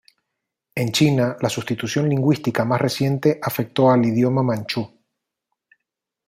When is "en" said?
0.73-0.91